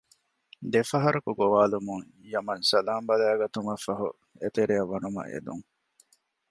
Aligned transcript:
ދެފަހަރަކު 0.71 1.31
ގޮވާލުމުން 1.39 2.05
ޔަމަން 2.31 2.63
ސަލާމް 2.69 3.07
ބަލައިގަތުމަށް 3.07 3.83
ފަހު 3.85 4.09
އެތެރެއަށް 4.41 4.89
ވަނުމަށް 4.91 5.29
އެދުން 5.31 5.63